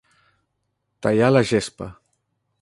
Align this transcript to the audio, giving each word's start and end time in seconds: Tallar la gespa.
Tallar 1.07 1.29
la 1.37 1.45
gespa. 1.51 1.91